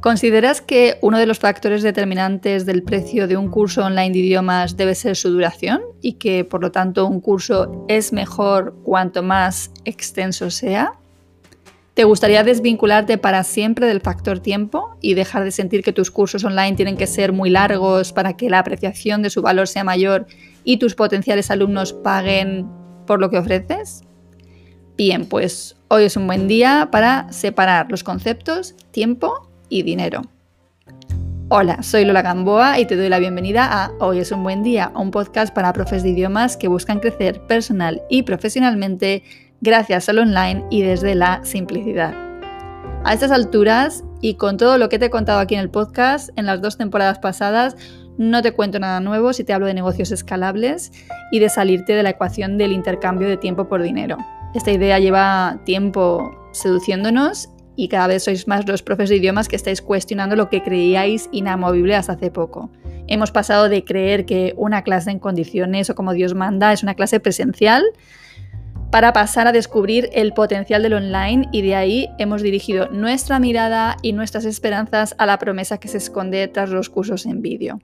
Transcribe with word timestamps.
¿Consideras 0.00 0.62
que 0.62 0.96
uno 1.02 1.18
de 1.18 1.26
los 1.26 1.38
factores 1.38 1.82
determinantes 1.82 2.64
del 2.64 2.82
precio 2.82 3.28
de 3.28 3.36
un 3.36 3.50
curso 3.50 3.84
online 3.84 4.12
de 4.12 4.20
idiomas 4.20 4.78
debe 4.78 4.94
ser 4.94 5.14
su 5.14 5.28
duración 5.28 5.82
y 6.00 6.14
que 6.14 6.42
por 6.42 6.62
lo 6.62 6.72
tanto 6.72 7.06
un 7.06 7.20
curso 7.20 7.84
es 7.86 8.10
mejor 8.10 8.74
cuanto 8.82 9.22
más 9.22 9.70
extenso 9.84 10.50
sea? 10.50 10.94
¿Te 11.92 12.04
gustaría 12.04 12.42
desvincularte 12.42 13.18
para 13.18 13.44
siempre 13.44 13.86
del 13.86 14.00
factor 14.00 14.40
tiempo 14.40 14.96
y 15.02 15.12
dejar 15.12 15.44
de 15.44 15.50
sentir 15.50 15.82
que 15.82 15.92
tus 15.92 16.10
cursos 16.10 16.44
online 16.44 16.76
tienen 16.76 16.96
que 16.96 17.06
ser 17.06 17.34
muy 17.34 17.50
largos 17.50 18.14
para 18.14 18.38
que 18.38 18.48
la 18.48 18.60
apreciación 18.60 19.20
de 19.20 19.28
su 19.28 19.42
valor 19.42 19.68
sea 19.68 19.84
mayor 19.84 20.26
y 20.64 20.78
tus 20.78 20.94
potenciales 20.94 21.50
alumnos 21.50 21.92
paguen 21.92 22.66
por 23.06 23.20
lo 23.20 23.28
que 23.28 23.36
ofreces? 23.36 24.04
Bien, 24.96 25.26
pues 25.26 25.76
hoy 25.88 26.04
es 26.04 26.16
un 26.16 26.26
buen 26.26 26.48
día 26.48 26.88
para 26.90 27.30
separar 27.34 27.90
los 27.90 28.02
conceptos 28.02 28.74
tiempo 28.92 29.49
y 29.70 29.82
dinero. 29.82 30.22
Hola, 31.48 31.82
soy 31.82 32.04
Lola 32.04 32.22
Gamboa 32.22 32.78
y 32.78 32.84
te 32.84 32.94
doy 32.94 33.08
la 33.08 33.18
bienvenida 33.18 33.66
a 33.66 33.90
Hoy 33.98 34.18
es 34.18 34.30
un 34.30 34.42
buen 34.42 34.62
día, 34.62 34.92
un 34.94 35.10
podcast 35.10 35.52
para 35.52 35.72
profes 35.72 36.02
de 36.02 36.10
idiomas 36.10 36.56
que 36.56 36.68
buscan 36.68 37.00
crecer 37.00 37.40
personal 37.46 38.02
y 38.08 38.22
profesionalmente 38.22 39.24
gracias 39.60 40.08
al 40.08 40.18
online 40.18 40.64
y 40.70 40.82
desde 40.82 41.14
la 41.14 41.44
simplicidad. 41.44 42.14
A 43.04 43.14
estas 43.14 43.30
alturas 43.30 44.04
y 44.20 44.34
con 44.34 44.58
todo 44.58 44.78
lo 44.78 44.88
que 44.88 44.98
te 44.98 45.06
he 45.06 45.10
contado 45.10 45.40
aquí 45.40 45.54
en 45.54 45.60
el 45.60 45.70
podcast 45.70 46.30
en 46.36 46.46
las 46.46 46.60
dos 46.60 46.76
temporadas 46.76 47.18
pasadas, 47.18 47.76
no 48.16 48.42
te 48.42 48.52
cuento 48.52 48.78
nada 48.78 49.00
nuevo 49.00 49.32
si 49.32 49.42
te 49.42 49.52
hablo 49.52 49.66
de 49.66 49.74
negocios 49.74 50.12
escalables 50.12 50.92
y 51.32 51.38
de 51.38 51.48
salirte 51.48 51.94
de 51.94 52.02
la 52.02 52.10
ecuación 52.10 52.58
del 52.58 52.72
intercambio 52.72 53.28
de 53.28 53.38
tiempo 53.38 53.66
por 53.66 53.82
dinero. 53.82 54.18
Esta 54.54 54.70
idea 54.70 54.98
lleva 54.98 55.60
tiempo 55.64 56.30
seduciéndonos 56.52 57.48
y 57.80 57.88
cada 57.88 58.08
vez 58.08 58.24
sois 58.24 58.46
más 58.46 58.68
los 58.68 58.82
profes 58.82 59.08
de 59.08 59.16
idiomas 59.16 59.48
que 59.48 59.56
estáis 59.56 59.80
cuestionando 59.80 60.36
lo 60.36 60.50
que 60.50 60.62
creíais 60.62 61.30
inamovible 61.32 61.96
hasta 61.96 62.12
hace 62.12 62.30
poco. 62.30 62.70
Hemos 63.06 63.30
pasado 63.30 63.70
de 63.70 63.84
creer 63.84 64.26
que 64.26 64.52
una 64.58 64.82
clase 64.82 65.10
en 65.10 65.18
condiciones 65.18 65.88
o 65.88 65.94
como 65.94 66.12
Dios 66.12 66.34
manda 66.34 66.74
es 66.74 66.82
una 66.82 66.94
clase 66.94 67.20
presencial 67.20 67.82
para 68.90 69.14
pasar 69.14 69.46
a 69.46 69.52
descubrir 69.52 70.10
el 70.12 70.34
potencial 70.34 70.82
del 70.82 70.92
online 70.92 71.48
y 71.52 71.62
de 71.62 71.74
ahí 71.74 72.10
hemos 72.18 72.42
dirigido 72.42 72.90
nuestra 72.90 73.38
mirada 73.38 73.96
y 74.02 74.12
nuestras 74.12 74.44
esperanzas 74.44 75.14
a 75.16 75.24
la 75.24 75.38
promesa 75.38 75.78
que 75.78 75.88
se 75.88 75.96
esconde 75.96 76.48
tras 76.48 76.68
los 76.68 76.90
cursos 76.90 77.24
en 77.24 77.40
vídeo. 77.40 77.80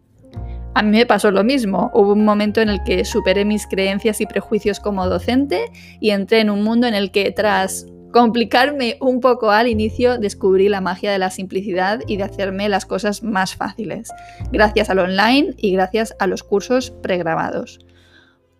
A 0.74 0.82
mí 0.82 0.90
me 0.90 1.06
pasó 1.06 1.30
lo 1.30 1.42
mismo, 1.42 1.90
hubo 1.94 2.12
un 2.12 2.26
momento 2.26 2.60
en 2.60 2.68
el 2.68 2.84
que 2.84 3.06
superé 3.06 3.46
mis 3.46 3.66
creencias 3.66 4.20
y 4.20 4.26
prejuicios 4.26 4.78
como 4.78 5.08
docente 5.08 5.70
y 6.00 6.10
entré 6.10 6.40
en 6.40 6.50
un 6.50 6.62
mundo 6.62 6.86
en 6.86 6.92
el 6.92 7.10
que 7.12 7.30
tras 7.30 7.86
complicarme 8.16 8.96
un 9.02 9.20
poco 9.20 9.50
al 9.50 9.68
inicio, 9.68 10.16
descubrí 10.16 10.70
la 10.70 10.80
magia 10.80 11.12
de 11.12 11.18
la 11.18 11.30
simplicidad 11.30 12.00
y 12.06 12.16
de 12.16 12.22
hacerme 12.22 12.66
las 12.70 12.86
cosas 12.86 13.22
más 13.22 13.56
fáciles, 13.56 14.10
gracias 14.50 14.88
al 14.88 15.00
online 15.00 15.52
y 15.58 15.72
gracias 15.72 16.16
a 16.18 16.26
los 16.26 16.42
cursos 16.42 16.92
pregrabados 17.02 17.78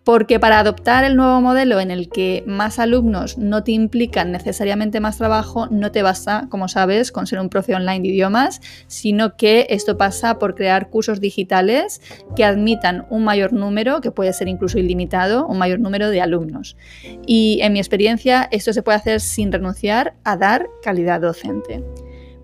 porque 0.07 0.39
para 0.39 0.59
adoptar 0.59 1.03
el 1.03 1.17
nuevo 1.17 1.41
modelo 1.41 1.81
en 1.81 1.91
el 1.91 2.07
que 2.07 2.41
más 2.47 2.79
alumnos 2.79 3.37
no 3.37 3.65
te 3.65 3.73
implican 3.73 4.31
necesariamente 4.31 5.01
más 5.01 5.17
trabajo, 5.17 5.67
no 5.69 5.91
te 5.91 6.01
basta, 6.01 6.47
como 6.49 6.69
sabes, 6.69 7.11
con 7.11 7.27
ser 7.27 7.41
un 7.41 7.49
profe 7.49 7.75
online 7.75 7.99
de 7.99 8.07
idiomas, 8.07 8.61
sino 8.87 9.35
que 9.35 9.67
esto 9.69 9.97
pasa 9.97 10.39
por 10.39 10.55
crear 10.55 10.89
cursos 10.89 11.19
digitales 11.19 11.99
que 12.37 12.45
admitan 12.45 13.05
un 13.09 13.25
mayor 13.25 13.51
número, 13.51 13.99
que 13.99 14.11
puede 14.11 14.31
ser 14.31 14.47
incluso 14.47 14.79
ilimitado, 14.79 15.45
un 15.45 15.57
mayor 15.57 15.81
número 15.81 16.09
de 16.09 16.21
alumnos. 16.21 16.77
Y 17.25 17.59
en 17.61 17.73
mi 17.73 17.79
experiencia, 17.79 18.47
esto 18.49 18.71
se 18.71 18.83
puede 18.83 18.99
hacer 18.99 19.19
sin 19.19 19.51
renunciar 19.51 20.13
a 20.23 20.37
dar 20.37 20.69
calidad 20.83 21.19
docente. 21.19 21.83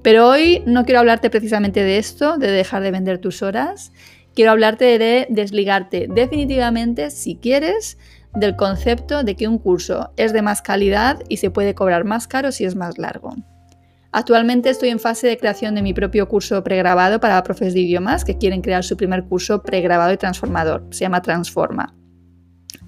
Pero 0.01 0.27
hoy 0.27 0.61
no 0.65 0.83
quiero 0.83 0.99
hablarte 0.99 1.29
precisamente 1.29 1.81
de 1.81 1.97
esto, 1.97 2.37
de 2.37 2.51
dejar 2.51 2.83
de 2.83 2.91
vender 2.91 3.19
tus 3.19 3.41
horas, 3.41 3.93
quiero 4.33 4.51
hablarte 4.51 4.97
de 4.97 5.27
desligarte 5.29 6.07
definitivamente, 6.09 7.11
si 7.11 7.35
quieres, 7.35 7.97
del 8.33 8.55
concepto 8.55 9.23
de 9.23 9.35
que 9.35 9.47
un 9.47 9.59
curso 9.59 10.11
es 10.17 10.33
de 10.33 10.41
más 10.41 10.61
calidad 10.61 11.21
y 11.29 11.37
se 11.37 11.51
puede 11.51 11.75
cobrar 11.75 12.03
más 12.03 12.27
caro 12.27 12.51
si 12.51 12.65
es 12.65 12.75
más 12.75 12.97
largo. 12.97 13.35
Actualmente 14.11 14.69
estoy 14.69 14.89
en 14.89 14.99
fase 14.99 15.27
de 15.27 15.37
creación 15.37 15.73
de 15.73 15.81
mi 15.81 15.93
propio 15.93 16.27
curso 16.27 16.63
pregrabado 16.63 17.19
para 17.19 17.41
profes 17.43 17.73
de 17.73 17.79
idiomas 17.79 18.23
que 18.23 18.37
quieren 18.37 18.61
crear 18.61 18.83
su 18.83 18.95
primer 18.95 19.23
curso 19.23 19.63
pregrabado 19.63 20.13
y 20.13 20.17
transformador. 20.17 20.85
Se 20.91 21.01
llama 21.01 21.23
Transforma. 21.23 21.95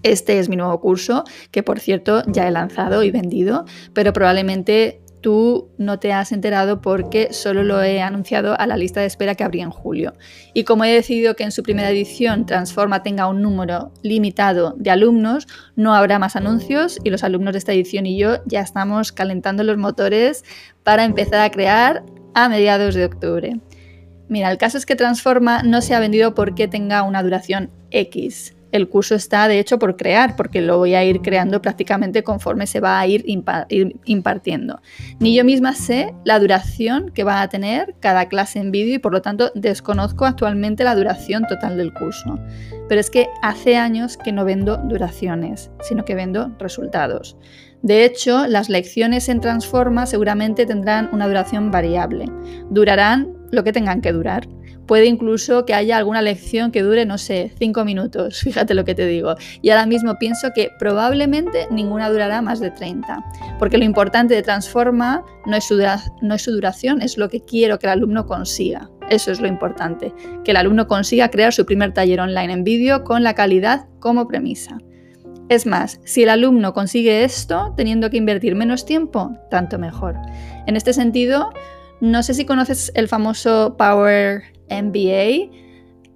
Este 0.04 0.38
es 0.38 0.50
mi 0.50 0.56
nuevo 0.56 0.80
curso, 0.80 1.24
que 1.50 1.64
por 1.64 1.80
cierto 1.80 2.22
ya 2.28 2.48
he 2.48 2.52
lanzado 2.52 3.02
y 3.02 3.10
vendido, 3.10 3.66
pero 3.94 4.14
probablemente 4.14 5.02
tú 5.26 5.72
no 5.80 5.98
te 5.98 6.14
has 6.14 6.32
enterado 6.32 6.82
porque 6.82 7.34
solo 7.34 7.64
lo 7.64 7.82
he 7.82 8.00
anunciado 8.00 8.56
a 8.60 8.68
la 8.68 8.78
lista 8.78 9.00
de 9.00 9.08
espera 9.08 9.34
que 9.34 9.44
abrí 9.44 9.60
en 9.60 9.72
julio. 9.72 10.14
Y 10.54 10.66
como 10.66 10.86
he 10.86 10.94
decidido 10.94 11.36
que 11.36 11.44
en 11.44 11.52
su 11.52 11.64
primera 11.64 11.90
edición 11.90 12.46
Transforma 12.46 13.02
tenga 13.02 13.26
un 13.26 13.42
número 13.42 13.92
limitado 14.04 14.76
de 14.78 14.92
alumnos, 14.92 15.48
no 15.76 15.96
habrá 15.96 16.20
más 16.20 16.36
anuncios 16.36 17.00
y 17.04 17.10
los 17.10 17.24
alumnos 17.24 17.54
de 17.54 17.58
esta 17.58 17.74
edición 17.74 18.06
y 18.06 18.20
yo 18.20 18.38
ya 18.46 18.62
estamos 18.62 19.12
calentando 19.12 19.64
los 19.64 19.80
motores 19.80 20.46
para 20.84 21.06
empezar 21.06 21.40
a 21.40 21.50
crear 21.50 22.04
a 22.36 22.48
mediados 22.48 22.94
de 22.94 23.06
octubre. 23.06 23.60
Mira, 24.30 24.52
el 24.52 24.60
caso 24.60 24.78
es 24.78 24.86
que 24.86 24.96
Transforma 24.96 25.64
no 25.64 25.82
se 25.82 25.96
ha 25.96 26.00
vendido 26.00 26.36
porque 26.36 26.68
tenga 26.68 27.02
una 27.02 27.24
duración 27.24 27.72
X 27.90 28.55
el 28.76 28.90
curso 28.90 29.16
está 29.16 29.48
de 29.48 29.60
hecho 29.60 29.80
por 29.80 29.98
crear, 29.98 30.36
porque 30.36 30.62
lo 30.62 30.78
voy 30.78 30.96
a 30.96 31.04
ir 31.04 31.22
creando 31.22 31.62
prácticamente 31.62 32.24
conforme 32.24 32.68
se 32.68 32.80
va 32.80 33.00
a 33.00 33.08
ir, 33.08 33.24
impartiendo. 34.06 34.82
Ni 35.20 35.36
yo 35.36 35.44
misma 35.44 35.74
sé 35.74 36.14
la 36.24 36.40
duración 36.40 37.12
que 37.12 37.24
va 37.24 37.42
a 37.42 37.50
tener 37.50 37.96
cada 38.00 38.28
clase 38.28 38.60
en 38.60 38.72
vídeo 38.72 38.96
y 38.96 39.00
por 39.00 39.14
lo 39.14 39.22
tanto 39.22 39.52
desconozco 39.56 40.26
actualmente 40.26 40.84
la 40.84 40.96
duración 40.96 41.46
total 41.48 41.78
del 41.78 41.94
curso. 41.94 42.40
Pero 42.88 43.02
es 43.02 43.10
que 43.10 43.28
hace 43.42 43.78
años 43.78 44.18
que 44.18 44.32
no 44.32 44.46
vendo 44.46 44.78
duraciones, 44.78 45.72
sino 45.82 46.06
que 46.06 46.16
vendo 46.16 46.56
resultados. 46.60 47.38
De 47.82 48.04
hecho, 48.04 48.48
las 48.48 48.70
lecciones 48.70 49.30
en 49.30 49.42
Transforma 49.42 50.06
seguramente 50.06 50.66
tendrán 50.66 51.10
una 51.12 51.28
duración 51.28 51.72
variable. 51.72 52.26
Durarán 52.70 53.34
lo 53.52 53.64
que 53.64 53.74
tengan 53.74 54.02
que 54.02 54.12
durar. 54.12 54.48
Puede 54.86 55.06
incluso 55.06 55.66
que 55.66 55.74
haya 55.74 55.98
alguna 55.98 56.22
lección 56.22 56.72
que 56.72 56.84
dure, 56.84 57.06
no 57.06 57.18
sé, 57.18 57.54
cinco 57.58 57.86
minutos, 57.86 58.40
fíjate 58.44 58.74
lo 58.74 58.86
que 58.86 58.96
te 58.96 59.06
digo. 59.06 59.36
Y 59.62 59.70
ahora 59.70 59.86
mismo 59.86 60.16
pienso 60.20 60.50
que 60.54 60.72
probablemente 60.78 61.68
ninguna 61.72 62.10
durará 62.10 62.42
más 62.42 62.60
de 62.60 62.72
30, 62.72 63.24
porque 63.60 63.78
lo 63.78 63.84
importante 63.84 64.36
de 64.36 64.44
Transforma 64.44 65.24
no 65.46 65.56
es 65.56 65.66
su, 65.66 65.78
no 66.22 66.36
es 66.36 66.42
su 66.42 66.52
duración, 66.52 67.02
es 67.02 67.18
lo 67.18 67.30
que 67.30 67.42
quiero 67.42 67.80
que 67.80 67.88
el 67.88 67.94
alumno 67.94 68.26
consiga. 68.26 68.90
Eso 69.10 69.32
es 69.32 69.40
lo 69.40 69.48
importante, 69.48 70.14
que 70.44 70.52
el 70.52 70.58
alumno 70.58 70.88
consiga 70.88 71.30
crear 71.30 71.54
su 71.54 71.66
primer 71.66 71.94
taller 71.94 72.20
online 72.20 72.54
en 72.54 72.64
vídeo 72.64 73.04
con 73.04 73.24
la 73.24 73.36
calidad 73.36 73.88
como 74.00 74.28
premisa. 74.28 74.78
Es 75.48 75.68
más, 75.68 76.00
si 76.06 76.24
el 76.24 76.30
alumno 76.30 76.74
consigue 76.74 77.24
esto 77.24 77.74
teniendo 77.78 78.10
que 78.10 78.18
invertir 78.18 78.56
menos 78.56 78.84
tiempo, 78.84 79.38
tanto 79.52 79.78
mejor. 79.78 80.16
En 80.66 80.76
este 80.76 80.92
sentido, 80.92 81.52
no 82.02 82.24
sé 82.24 82.34
si 82.34 82.46
conoces 82.46 82.92
el 82.96 83.08
famoso 83.08 83.76
Power 83.78 84.55
MBA 84.70 85.50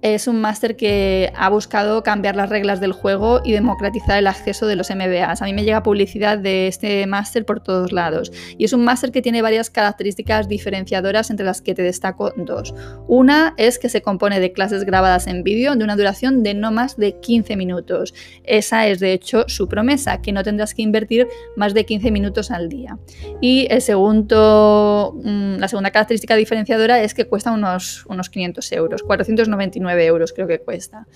es 0.02 0.26
un 0.26 0.40
máster 0.40 0.76
que 0.76 1.32
ha 1.36 1.48
buscado 1.50 2.02
cambiar 2.02 2.36
las 2.36 2.48
reglas 2.48 2.80
del 2.80 2.92
juego 2.92 3.40
y 3.44 3.52
democratizar 3.52 4.18
el 4.18 4.26
acceso 4.26 4.66
de 4.66 4.76
los 4.76 4.90
MBAs. 4.90 5.42
A 5.42 5.44
mí 5.44 5.52
me 5.52 5.64
llega 5.64 5.82
publicidad 5.82 6.38
de 6.38 6.68
este 6.68 7.06
máster 7.06 7.44
por 7.44 7.60
todos 7.60 7.92
lados. 7.92 8.32
Y 8.56 8.64
es 8.64 8.72
un 8.72 8.84
máster 8.84 9.12
que 9.12 9.22
tiene 9.22 9.42
varias 9.42 9.70
características 9.70 10.48
diferenciadoras 10.48 11.30
entre 11.30 11.44
las 11.44 11.60
que 11.60 11.74
te 11.74 11.82
destaco 11.82 12.32
dos. 12.36 12.74
Una 13.08 13.54
es 13.56 13.78
que 13.78 13.88
se 13.88 14.02
compone 14.02 14.40
de 14.40 14.52
clases 14.52 14.84
grabadas 14.84 15.26
en 15.26 15.42
vídeo 15.42 15.74
de 15.76 15.84
una 15.84 15.96
duración 15.96 16.42
de 16.42 16.54
no 16.54 16.70
más 16.72 16.96
de 16.96 17.20
15 17.20 17.56
minutos. 17.56 18.14
Esa 18.44 18.86
es 18.86 19.00
de 19.00 19.12
hecho 19.12 19.44
su 19.48 19.68
promesa, 19.68 20.22
que 20.22 20.32
no 20.32 20.42
tendrás 20.42 20.74
que 20.74 20.82
invertir 20.82 21.28
más 21.56 21.74
de 21.74 21.84
15 21.84 22.10
minutos 22.10 22.50
al 22.50 22.68
día. 22.68 22.98
Y 23.40 23.66
el 23.70 23.82
segundo, 23.82 25.14
mm, 25.22 25.56
la 25.56 25.68
segunda 25.68 25.90
característica 25.90 26.36
diferenciadora 26.36 27.02
es 27.02 27.14
que 27.14 27.26
cuesta 27.26 27.52
unos, 27.52 28.06
unos 28.06 28.30
500 28.30 28.72
euros, 28.72 29.02
499 29.02 29.89
99 29.90 30.06
euros 30.06 30.32
creo 30.32 30.46
que 30.46 30.60
cuesta. 30.60 31.06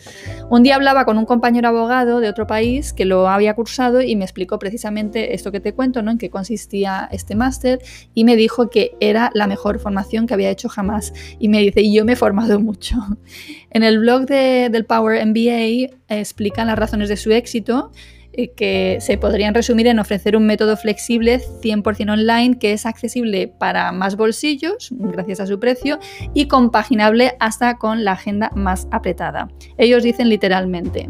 Un 0.51 0.63
día 0.63 0.77
hablaba 0.77 1.05
con 1.05 1.19
un 1.19 1.27
compañero 1.27 1.69
abogado 1.69 2.21
de 2.21 2.29
otro 2.29 2.47
país 2.47 2.93
que 2.93 3.05
lo 3.05 3.29
había 3.29 3.55
cursado 3.55 4.03
y 4.03 4.17
me 4.17 4.25
explicó 4.25 4.59
precisamente 4.59 5.35
esto 5.35 5.53
que 5.53 5.61
te 5.61 5.75
cuento, 5.75 6.03
¿no? 6.03 6.11
En 6.11 6.19
qué 6.19 6.31
consistía 6.31 7.09
este 7.13 7.35
máster 7.35 7.81
y 8.15 8.25
me 8.25 8.37
dijo 8.37 8.71
que 8.71 8.97
era 9.01 9.31
la 9.35 9.47
mejor 9.47 9.79
formación 9.79 10.27
que 10.27 10.35
había 10.35 10.51
hecho 10.51 10.69
jamás. 10.69 11.13
Y 11.39 11.49
me 11.49 11.61
dice, 11.61 11.91
yo 11.91 12.05
me 12.05 12.13
he 12.13 12.17
formado 12.17 12.61
mucho. 12.61 12.97
En 13.71 13.83
el 13.83 13.99
blog 13.99 14.27
del 14.27 14.85
Power 14.85 15.27
MBA 15.27 15.97
explican 16.09 16.69
las 16.69 16.79
razones 16.79 17.09
de 17.09 17.17
su 17.17 17.33
éxito 17.33 17.91
eh, 17.91 18.14
que 18.57 18.99
se 19.01 19.19
podrían 19.19 19.55
resumir 19.55 19.87
en 19.87 19.99
ofrecer 19.99 20.37
un 20.37 20.47
método 20.47 20.77
flexible 20.77 21.41
100% 21.41 22.13
online 22.13 22.59
que 22.59 22.73
es 22.73 22.87
accesible 22.87 23.49
para 23.49 23.93
más 23.93 24.17
bolsillos, 24.17 24.91
gracias 24.93 25.41
a 25.41 25.47
su 25.47 25.61
precio, 25.61 25.99
y 26.35 26.49
compaginable 26.49 27.37
hasta 27.41 27.77
con 27.77 28.05
la 28.05 28.13
agenda 28.13 28.51
más 28.55 28.89
apretada. 28.91 29.49
Ellos 29.79 30.03
dicen 30.03 30.29
literalmente, 30.29 31.09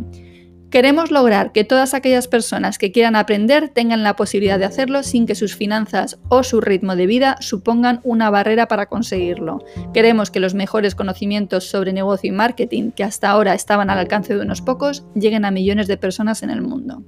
Queremos 0.74 1.12
lograr 1.12 1.52
que 1.52 1.62
todas 1.62 1.94
aquellas 1.94 2.26
personas 2.26 2.78
que 2.78 2.90
quieran 2.90 3.14
aprender 3.14 3.68
tengan 3.68 4.02
la 4.02 4.16
posibilidad 4.16 4.58
de 4.58 4.64
hacerlo 4.64 5.04
sin 5.04 5.24
que 5.24 5.36
sus 5.36 5.54
finanzas 5.54 6.18
o 6.28 6.42
su 6.42 6.60
ritmo 6.60 6.96
de 6.96 7.06
vida 7.06 7.36
supongan 7.38 8.00
una 8.02 8.28
barrera 8.28 8.66
para 8.66 8.86
conseguirlo. 8.86 9.64
Queremos 9.92 10.32
que 10.32 10.40
los 10.40 10.54
mejores 10.54 10.96
conocimientos 10.96 11.70
sobre 11.70 11.92
negocio 11.92 12.30
y 12.30 12.32
marketing 12.32 12.90
que 12.90 13.04
hasta 13.04 13.30
ahora 13.30 13.54
estaban 13.54 13.88
al 13.88 14.00
alcance 14.00 14.34
de 14.34 14.40
unos 14.40 14.62
pocos 14.62 15.06
lleguen 15.14 15.44
a 15.44 15.52
millones 15.52 15.86
de 15.86 15.96
personas 15.96 16.42
en 16.42 16.50
el 16.50 16.60
mundo. 16.60 17.04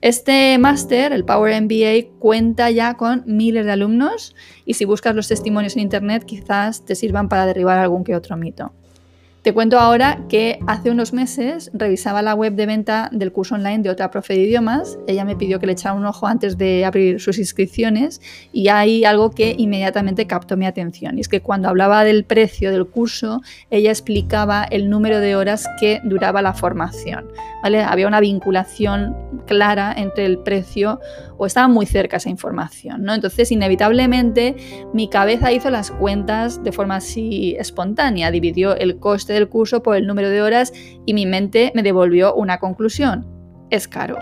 Este 0.00 0.56
máster, 0.58 1.12
el 1.12 1.24
Power 1.24 1.60
MBA, 1.60 2.16
cuenta 2.20 2.70
ya 2.70 2.94
con 2.94 3.24
miles 3.26 3.66
de 3.66 3.72
alumnos 3.72 4.36
y 4.64 4.74
si 4.74 4.84
buscas 4.84 5.16
los 5.16 5.26
testimonios 5.26 5.74
en 5.74 5.82
Internet 5.82 6.22
quizás 6.24 6.84
te 6.84 6.94
sirvan 6.94 7.28
para 7.28 7.44
derribar 7.44 7.80
algún 7.80 8.04
que 8.04 8.14
otro 8.14 8.36
mito. 8.36 8.72
Te 9.42 9.54
cuento 9.54 9.78
ahora 9.78 10.24
que 10.28 10.58
hace 10.66 10.90
unos 10.90 11.12
meses 11.12 11.70
revisaba 11.72 12.22
la 12.22 12.34
web 12.34 12.54
de 12.54 12.66
venta 12.66 13.08
del 13.12 13.30
curso 13.30 13.54
online 13.54 13.78
de 13.78 13.90
otra 13.90 14.10
profe 14.10 14.34
de 14.34 14.40
idiomas. 14.40 14.98
Ella 15.06 15.24
me 15.24 15.36
pidió 15.36 15.60
que 15.60 15.66
le 15.66 15.72
echara 15.72 15.94
un 15.94 16.04
ojo 16.04 16.26
antes 16.26 16.58
de 16.58 16.84
abrir 16.84 17.20
sus 17.20 17.38
inscripciones 17.38 18.20
y 18.52 18.66
hay 18.66 19.04
algo 19.04 19.30
que 19.30 19.54
inmediatamente 19.56 20.26
captó 20.26 20.56
mi 20.56 20.66
atención. 20.66 21.16
Y 21.16 21.20
es 21.20 21.28
que 21.28 21.40
cuando 21.40 21.68
hablaba 21.68 22.02
del 22.02 22.24
precio 22.24 22.72
del 22.72 22.86
curso, 22.86 23.40
ella 23.70 23.90
explicaba 23.90 24.64
el 24.64 24.90
número 24.90 25.20
de 25.20 25.36
horas 25.36 25.68
que 25.78 26.00
duraba 26.02 26.42
la 26.42 26.52
formación. 26.52 27.28
¿vale? 27.62 27.82
Había 27.82 28.08
una 28.08 28.20
vinculación 28.20 29.16
clara 29.46 29.94
entre 29.96 30.26
el 30.26 30.38
precio 30.38 31.00
o 31.38 31.46
estaba 31.46 31.68
muy 31.68 31.86
cerca 31.86 32.16
esa 32.16 32.28
información. 32.28 33.04
¿no? 33.04 33.14
Entonces, 33.14 33.52
inevitablemente, 33.52 34.56
mi 34.92 35.08
cabeza 35.08 35.52
hizo 35.52 35.70
las 35.70 35.92
cuentas 35.92 36.62
de 36.64 36.72
forma 36.72 36.96
así 36.96 37.56
espontánea, 37.58 38.32
dividió 38.32 38.76
el 38.76 38.98
coste 38.98 39.27
del 39.32 39.48
curso 39.48 39.82
por 39.82 39.96
el 39.96 40.06
número 40.06 40.30
de 40.30 40.42
horas 40.42 40.72
y 41.06 41.14
mi 41.14 41.26
mente 41.26 41.72
me 41.74 41.82
devolvió 41.82 42.34
una 42.34 42.58
conclusión. 42.58 43.26
Es 43.70 43.88
caro. 43.88 44.18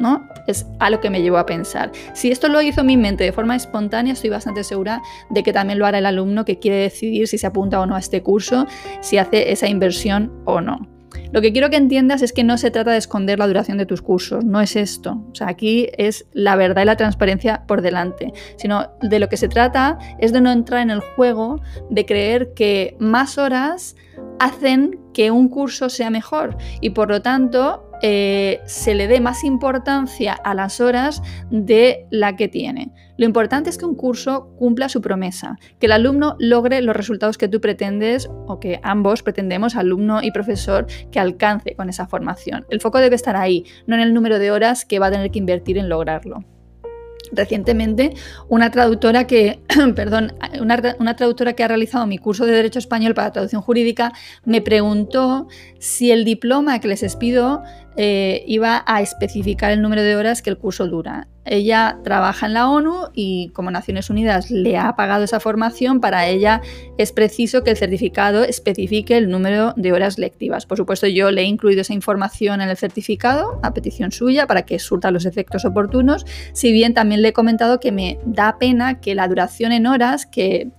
¿no? 0.00 0.28
Es 0.48 0.66
a 0.80 0.90
lo 0.90 1.00
que 1.00 1.10
me 1.10 1.22
llevó 1.22 1.38
a 1.38 1.46
pensar. 1.46 1.92
Si 2.12 2.30
esto 2.30 2.48
lo 2.48 2.60
hizo 2.60 2.82
mi 2.82 2.96
mente 2.96 3.24
de 3.24 3.32
forma 3.32 3.54
espontánea, 3.54 4.12
estoy 4.12 4.30
bastante 4.30 4.64
segura 4.64 5.00
de 5.30 5.42
que 5.42 5.52
también 5.52 5.78
lo 5.78 5.86
hará 5.86 5.98
el 5.98 6.06
alumno 6.06 6.44
que 6.44 6.58
quiere 6.58 6.78
decidir 6.78 7.28
si 7.28 7.38
se 7.38 7.46
apunta 7.46 7.80
o 7.80 7.86
no 7.86 7.94
a 7.94 8.00
este 8.00 8.22
curso, 8.22 8.66
si 9.00 9.18
hace 9.18 9.52
esa 9.52 9.68
inversión 9.68 10.32
o 10.44 10.60
no. 10.60 10.88
Lo 11.30 11.40
que 11.40 11.52
quiero 11.52 11.70
que 11.70 11.76
entiendas 11.76 12.22
es 12.22 12.32
que 12.32 12.44
no 12.44 12.58
se 12.58 12.70
trata 12.70 12.90
de 12.90 12.98
esconder 12.98 13.38
la 13.38 13.46
duración 13.46 13.78
de 13.78 13.86
tus 13.86 14.02
cursos, 14.02 14.44
no 14.44 14.60
es 14.60 14.76
esto. 14.76 15.24
O 15.30 15.34
sea, 15.34 15.48
aquí 15.48 15.88
es 15.96 16.26
la 16.32 16.56
verdad 16.56 16.82
y 16.82 16.86
la 16.86 16.96
transparencia 16.96 17.64
por 17.66 17.80
delante, 17.80 18.32
sino 18.56 18.90
de 19.00 19.18
lo 19.18 19.28
que 19.28 19.36
se 19.36 19.48
trata 19.48 19.98
es 20.18 20.32
de 20.32 20.40
no 20.40 20.50
entrar 20.50 20.80
en 20.80 20.90
el 20.90 21.00
juego 21.00 21.60
de 21.90 22.04
creer 22.06 22.52
que 22.54 22.96
más 22.98 23.38
horas 23.38 23.96
hacen 24.42 24.98
que 25.14 25.30
un 25.30 25.48
curso 25.48 25.88
sea 25.88 26.10
mejor 26.10 26.56
y 26.80 26.90
por 26.90 27.08
lo 27.08 27.22
tanto 27.22 27.88
eh, 28.02 28.60
se 28.64 28.96
le 28.96 29.06
dé 29.06 29.20
más 29.20 29.44
importancia 29.44 30.32
a 30.32 30.52
las 30.54 30.80
horas 30.80 31.22
de 31.52 32.06
la 32.10 32.34
que 32.34 32.48
tiene. 32.48 32.90
Lo 33.16 33.24
importante 33.24 33.70
es 33.70 33.78
que 33.78 33.84
un 33.84 33.94
curso 33.94 34.48
cumpla 34.58 34.88
su 34.88 35.00
promesa, 35.00 35.58
que 35.78 35.86
el 35.86 35.92
alumno 35.92 36.34
logre 36.40 36.82
los 36.82 36.96
resultados 36.96 37.38
que 37.38 37.46
tú 37.46 37.60
pretendes 37.60 38.28
o 38.48 38.58
que 38.58 38.80
ambos 38.82 39.22
pretendemos, 39.22 39.76
alumno 39.76 40.24
y 40.24 40.32
profesor, 40.32 40.86
que 41.12 41.20
alcance 41.20 41.76
con 41.76 41.88
esa 41.88 42.08
formación. 42.08 42.66
El 42.68 42.80
foco 42.80 42.98
debe 42.98 43.14
estar 43.14 43.36
ahí, 43.36 43.64
no 43.86 43.94
en 43.94 44.00
el 44.00 44.12
número 44.12 44.40
de 44.40 44.50
horas 44.50 44.84
que 44.84 44.98
va 44.98 45.06
a 45.06 45.12
tener 45.12 45.30
que 45.30 45.38
invertir 45.38 45.78
en 45.78 45.88
lograrlo 45.88 46.44
recientemente 47.32 48.14
una 48.48 48.70
traductora 48.70 49.26
que, 49.26 49.60
perdón, 49.96 50.34
una, 50.60 51.16
traductora 51.16 51.54
que 51.54 51.64
ha 51.64 51.68
realizado 51.68 52.06
mi 52.06 52.18
curso 52.18 52.46
de 52.46 52.52
Derecho 52.52 52.78
Español 52.78 53.14
para 53.14 53.32
traducción 53.32 53.62
jurídica 53.62 54.12
me 54.44 54.60
preguntó 54.60 55.48
si 55.78 56.10
el 56.10 56.24
diploma 56.24 56.78
que 56.78 56.88
les 56.88 57.02
expido 57.02 57.62
eh, 57.96 58.44
iba 58.46 58.82
a 58.86 59.02
especificar 59.02 59.70
el 59.70 59.82
número 59.82 60.02
de 60.02 60.16
horas 60.16 60.42
que 60.42 60.50
el 60.50 60.58
curso 60.58 60.86
dura. 60.86 61.28
Ella 61.44 61.98
trabaja 62.04 62.46
en 62.46 62.54
la 62.54 62.70
ONU 62.70 63.08
y 63.14 63.48
como 63.48 63.70
Naciones 63.70 64.10
Unidas 64.10 64.50
le 64.50 64.78
ha 64.78 64.94
pagado 64.94 65.24
esa 65.24 65.40
formación, 65.40 66.00
para 66.00 66.26
ella 66.28 66.62
es 66.98 67.10
preciso 67.12 67.64
que 67.64 67.70
el 67.70 67.76
certificado 67.76 68.44
especifique 68.44 69.16
el 69.16 69.28
número 69.28 69.74
de 69.76 69.92
horas 69.92 70.18
lectivas. 70.18 70.66
Por 70.66 70.76
supuesto, 70.76 71.08
yo 71.08 71.30
le 71.32 71.42
he 71.42 71.46
incluido 71.46 71.80
esa 71.80 71.94
información 71.94 72.60
en 72.60 72.68
el 72.68 72.76
certificado 72.76 73.58
a 73.62 73.74
petición 73.74 74.12
suya 74.12 74.46
para 74.46 74.62
que 74.62 74.78
surta 74.78 75.10
los 75.10 75.26
efectos 75.26 75.64
oportunos, 75.64 76.24
si 76.52 76.72
bien 76.72 76.94
también 76.94 77.22
le 77.22 77.28
he 77.28 77.32
comentado 77.32 77.80
que 77.80 77.90
me 77.90 78.18
da 78.24 78.58
pena 78.58 79.00
que 79.00 79.14
la 79.14 79.26
duración 79.26 79.72
en 79.72 79.86
horas 79.86 80.26
que 80.26 80.70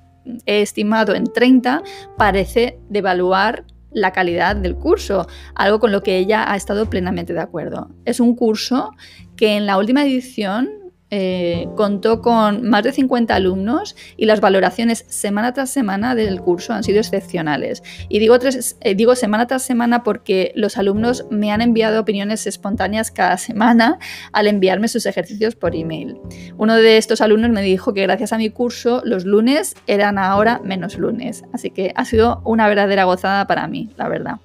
he 0.46 0.62
estimado 0.62 1.16
en 1.16 1.26
30 1.26 1.84
parece 2.18 2.80
devaluar 2.90 3.66
la 3.94 4.12
calidad 4.12 4.56
del 4.56 4.76
curso, 4.76 5.28
algo 5.56 5.80
con 5.80 5.92
lo 5.92 6.02
que 6.02 6.18
ella 6.18 6.52
ha 6.52 6.56
estado 6.56 6.90
plenamente 6.90 7.34
de 7.34 7.42
acuerdo. 7.42 7.90
Es 8.06 8.20
un 8.20 8.36
curso 8.36 8.92
que 9.36 9.56
en 9.56 9.66
la 9.66 9.78
última 9.78 10.04
edición 10.04 10.70
eh, 11.16 11.70
contó 11.76 12.24
con 12.24 12.68
más 12.68 12.82
de 12.82 12.92
50 12.92 13.36
alumnos 13.36 13.96
y 14.18 14.26
las 14.26 14.42
valoraciones 14.42 15.06
semana 15.10 15.54
tras 15.54 15.70
semana 15.70 16.16
del 16.16 16.42
curso 16.42 16.74
han 16.74 16.84
sido 16.84 16.98
excepcionales. 16.98 17.84
Y 18.10 18.18
digo, 18.18 18.36
eh, 18.82 18.96
digo 18.96 19.14
semana 19.14 19.46
tras 19.46 19.62
semana 19.62 20.02
porque 20.02 20.54
los 20.56 20.76
alumnos 20.76 21.28
me 21.30 21.52
han 21.52 21.62
enviado 21.62 22.02
opiniones 22.02 22.48
espontáneas 22.48 23.12
cada 23.12 23.38
semana 23.50 24.00
al 24.32 24.48
enviarme 24.48 24.88
sus 24.88 25.06
ejercicios 25.06 25.54
por 25.54 25.76
email. 25.76 26.18
Uno 26.58 26.78
de 26.78 26.98
estos 26.98 27.22
alumnos 27.22 27.52
me 27.52 27.62
dijo 27.62 27.94
que 27.94 28.02
gracias 28.02 28.34
a 28.34 28.40
mi 28.40 28.50
curso 28.50 29.04
los 29.06 29.24
lunes 29.24 29.76
eran 29.86 30.18
ahora 30.18 30.62
menos 30.64 30.98
lunes. 30.98 31.44
Así 31.54 31.70
que 31.70 31.94
ha 31.96 32.06
sido 32.06 32.42
una 32.44 32.68
verdadera 32.68 33.04
gozada 33.04 33.46
para 33.46 33.68
mí, 33.68 33.92
la 33.98 34.10
verdad. 34.10 34.38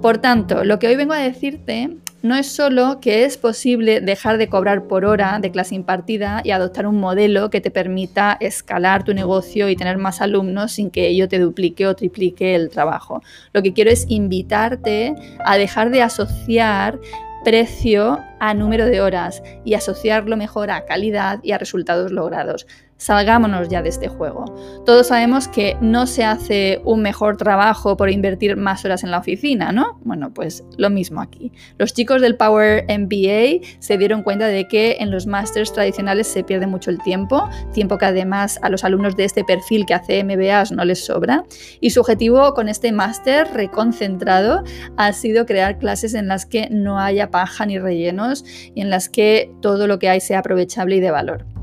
Por 0.00 0.16
tanto, 0.16 0.64
lo 0.64 0.78
que 0.78 0.86
hoy 0.86 0.96
vengo 0.96 1.12
a 1.12 1.18
decirte 1.18 1.98
no 2.24 2.34
es 2.36 2.46
solo 2.46 3.00
que 3.02 3.26
es 3.26 3.36
posible 3.36 4.00
dejar 4.00 4.38
de 4.38 4.48
cobrar 4.48 4.84
por 4.84 5.04
hora 5.04 5.38
de 5.42 5.50
clase 5.50 5.74
impartida 5.74 6.40
y 6.42 6.52
adoptar 6.52 6.86
un 6.86 6.98
modelo 6.98 7.50
que 7.50 7.60
te 7.60 7.70
permita 7.70 8.38
escalar 8.40 9.04
tu 9.04 9.12
negocio 9.12 9.68
y 9.68 9.76
tener 9.76 9.98
más 9.98 10.22
alumnos 10.22 10.72
sin 10.72 10.90
que 10.90 11.06
ello 11.06 11.28
te 11.28 11.38
duplique 11.38 11.86
o 11.86 11.94
triplique 11.94 12.54
el 12.54 12.70
trabajo. 12.70 13.22
Lo 13.52 13.62
que 13.62 13.74
quiero 13.74 13.90
es 13.90 14.06
invitarte 14.08 15.14
a 15.44 15.58
dejar 15.58 15.90
de 15.90 16.00
asociar 16.00 16.98
precio 17.44 18.18
a 18.40 18.54
número 18.54 18.86
de 18.86 19.02
horas 19.02 19.42
y 19.66 19.74
asociarlo 19.74 20.38
mejor 20.38 20.70
a 20.70 20.86
calidad 20.86 21.40
y 21.42 21.52
a 21.52 21.58
resultados 21.58 22.10
logrados. 22.10 22.66
Salgámonos 22.96 23.68
ya 23.68 23.82
de 23.82 23.88
este 23.88 24.08
juego. 24.08 24.44
Todos 24.86 25.08
sabemos 25.08 25.48
que 25.48 25.76
no 25.80 26.06
se 26.06 26.24
hace 26.24 26.80
un 26.84 27.02
mejor 27.02 27.36
trabajo 27.36 27.96
por 27.96 28.08
invertir 28.08 28.56
más 28.56 28.84
horas 28.84 29.02
en 29.02 29.10
la 29.10 29.18
oficina, 29.18 29.72
¿no? 29.72 29.98
Bueno, 30.04 30.32
pues 30.32 30.64
lo 30.78 30.90
mismo 30.90 31.20
aquí. 31.20 31.52
Los 31.76 31.92
chicos 31.92 32.22
del 32.22 32.36
Power 32.36 32.84
MBA 32.88 33.66
se 33.80 33.98
dieron 33.98 34.22
cuenta 34.22 34.46
de 34.46 34.68
que 34.68 34.96
en 35.00 35.10
los 35.10 35.26
másters 35.26 35.72
tradicionales 35.72 36.28
se 36.28 36.44
pierde 36.44 36.66
mucho 36.66 36.90
el 36.90 37.02
tiempo, 37.02 37.48
tiempo 37.72 37.98
que 37.98 38.06
además 38.06 38.58
a 38.62 38.70
los 38.70 38.84
alumnos 38.84 39.16
de 39.16 39.24
este 39.24 39.44
perfil 39.44 39.86
que 39.86 39.94
hace 39.94 40.22
MBAs 40.22 40.70
no 40.70 40.84
les 40.84 41.04
sobra. 41.04 41.44
Y 41.80 41.90
su 41.90 42.00
objetivo 42.00 42.54
con 42.54 42.68
este 42.68 42.92
máster 42.92 43.48
reconcentrado 43.52 44.62
ha 44.96 45.12
sido 45.12 45.46
crear 45.46 45.78
clases 45.78 46.14
en 46.14 46.28
las 46.28 46.46
que 46.46 46.68
no 46.70 46.98
haya 46.98 47.30
paja 47.30 47.66
ni 47.66 47.78
rellenos 47.78 48.44
y 48.74 48.80
en 48.80 48.90
las 48.90 49.08
que 49.08 49.52
todo 49.60 49.86
lo 49.86 49.98
que 49.98 50.08
hay 50.08 50.20
sea 50.20 50.38
aprovechable 50.38 50.96
y 50.96 51.00
de 51.00 51.10
valor. 51.10 51.53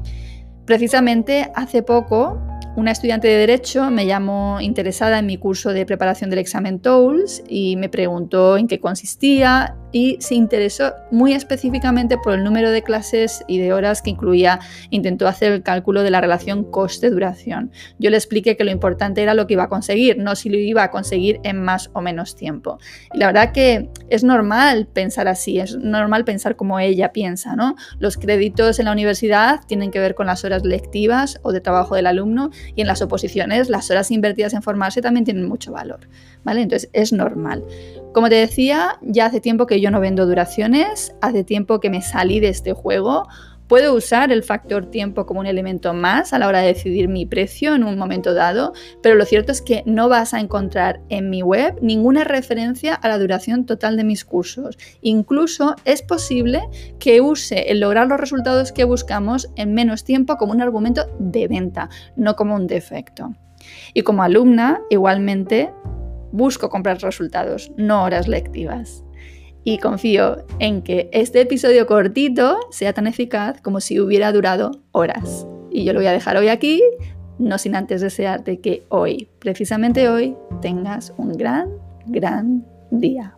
Precisamente 0.71 1.51
hace 1.53 1.83
poco 1.83 2.41
una 2.77 2.91
estudiante 2.91 3.27
de 3.27 3.35
Derecho 3.35 3.91
me 3.91 4.05
llamó 4.05 4.61
interesada 4.61 5.19
en 5.19 5.25
mi 5.25 5.35
curso 5.35 5.73
de 5.73 5.85
preparación 5.85 6.29
del 6.29 6.39
examen 6.39 6.79
TOLS 6.79 7.43
y 7.49 7.75
me 7.75 7.89
preguntó 7.89 8.55
en 8.55 8.69
qué 8.69 8.79
consistía, 8.79 9.75
y 9.91 10.17
se 10.19 10.35
interesó 10.35 10.93
muy 11.11 11.33
específicamente 11.33 12.17
por 12.17 12.33
el 12.33 12.43
número 12.43 12.71
de 12.71 12.81
clases 12.81 13.43
y 13.47 13.59
de 13.59 13.73
horas 13.73 14.01
que 14.01 14.09
incluía. 14.09 14.59
Intentó 14.89 15.27
hacer 15.27 15.51
el 15.51 15.63
cálculo 15.63 16.03
de 16.03 16.11
la 16.11 16.21
relación 16.21 16.63
coste-duración. 16.63 17.71
Yo 17.99 18.09
le 18.09 18.17
expliqué 18.17 18.57
que 18.57 18.63
lo 18.63 18.71
importante 18.71 19.21
era 19.21 19.33
lo 19.33 19.47
que 19.47 19.53
iba 19.53 19.63
a 19.63 19.69
conseguir, 19.69 20.17
no 20.17 20.35
si 20.35 20.49
lo 20.49 20.57
iba 20.57 20.83
a 20.83 20.91
conseguir 20.91 21.39
en 21.43 21.61
más 21.61 21.89
o 21.93 22.01
menos 22.01 22.35
tiempo. 22.35 22.79
Y 23.13 23.17
la 23.17 23.27
verdad 23.27 23.51
que 23.51 23.89
es 24.09 24.23
normal 24.23 24.87
pensar 24.87 25.27
así, 25.27 25.59
es 25.59 25.75
normal 25.75 26.25
pensar 26.25 26.55
como 26.55 26.79
ella 26.79 27.11
piensa, 27.11 27.55
¿no? 27.55 27.75
Los 27.99 28.17
créditos 28.17 28.79
en 28.79 28.85
la 28.85 28.91
universidad 28.91 29.61
tienen 29.67 29.91
que 29.91 29.99
ver 29.99 30.15
con 30.15 30.27
las 30.27 30.43
horas 30.45 30.65
lectivas 30.65 31.39
o 31.43 31.51
de 31.51 31.61
trabajo 31.61 31.95
del 31.95 32.07
alumno 32.07 32.51
y 32.75 32.81
en 32.81 32.87
las 32.87 33.01
oposiciones 33.01 33.69
las 33.69 33.89
horas 33.91 34.11
invertidas 34.11 34.53
en 34.53 34.61
formarse 34.61 35.01
también 35.01 35.25
tienen 35.25 35.47
mucho 35.47 35.71
valor, 35.71 36.07
¿vale? 36.43 36.61
Entonces 36.61 36.89
es 36.93 37.13
normal. 37.13 37.63
Como 38.13 38.27
te 38.27 38.35
decía, 38.35 38.97
ya 39.01 39.27
hace 39.27 39.39
tiempo 39.39 39.65
que 39.65 39.79
yo 39.81 39.91
no 39.91 39.99
vendo 39.99 40.25
duraciones, 40.25 41.15
hace 41.21 41.43
tiempo 41.43 41.79
que 41.79 41.89
me 41.89 42.01
salí 42.01 42.39
de 42.39 42.49
este 42.49 42.73
juego. 42.73 43.27
Puedo 43.67 43.93
usar 43.95 44.33
el 44.33 44.43
factor 44.43 44.87
tiempo 44.87 45.25
como 45.25 45.39
un 45.39 45.45
elemento 45.45 45.93
más 45.93 46.33
a 46.33 46.39
la 46.39 46.47
hora 46.47 46.59
de 46.59 46.67
decidir 46.67 47.07
mi 47.07 47.25
precio 47.25 47.73
en 47.73 47.85
un 47.85 47.97
momento 47.97 48.33
dado, 48.33 48.73
pero 49.01 49.15
lo 49.15 49.23
cierto 49.23 49.53
es 49.53 49.61
que 49.61 49.81
no 49.85 50.09
vas 50.09 50.33
a 50.33 50.41
encontrar 50.41 50.99
en 51.07 51.29
mi 51.29 51.41
web 51.41 51.77
ninguna 51.81 52.25
referencia 52.25 52.93
a 52.93 53.07
la 53.07 53.17
duración 53.17 53.65
total 53.65 53.95
de 53.95 54.03
mis 54.03 54.25
cursos. 54.25 54.77
Incluso 55.01 55.75
es 55.85 56.01
posible 56.01 56.61
que 56.99 57.21
use 57.21 57.71
el 57.71 57.79
lograr 57.79 58.07
los 58.07 58.19
resultados 58.19 58.73
que 58.73 58.83
buscamos 58.83 59.49
en 59.55 59.73
menos 59.73 60.03
tiempo 60.03 60.35
como 60.35 60.51
un 60.51 60.61
argumento 60.61 61.05
de 61.19 61.47
venta, 61.47 61.89
no 62.17 62.35
como 62.35 62.55
un 62.55 62.67
defecto. 62.67 63.33
Y 63.93 64.01
como 64.01 64.23
alumna, 64.23 64.81
igualmente, 64.89 65.71
busco 66.31 66.69
comprar 66.69 67.01
resultados, 67.01 67.71
no 67.77 68.03
horas 68.03 68.27
lectivas. 68.27 69.03
Y 69.63 69.77
confío 69.77 70.37
en 70.59 70.81
que 70.81 71.09
este 71.11 71.41
episodio 71.41 71.85
cortito 71.85 72.57
sea 72.71 72.93
tan 72.93 73.07
eficaz 73.07 73.61
como 73.61 73.79
si 73.79 73.99
hubiera 73.99 74.31
durado 74.31 74.71
horas. 74.91 75.45
Y 75.69 75.83
yo 75.83 75.93
lo 75.93 75.99
voy 75.99 76.07
a 76.07 76.11
dejar 76.11 76.37
hoy 76.37 76.47
aquí, 76.47 76.81
no 77.37 77.57
sin 77.57 77.75
antes 77.75 78.01
desearte 78.01 78.59
que 78.59 78.83
hoy, 78.89 79.29
precisamente 79.39 80.09
hoy, 80.09 80.35
tengas 80.61 81.13
un 81.17 81.33
gran, 81.33 81.69
gran 82.07 82.65
día. 82.89 83.35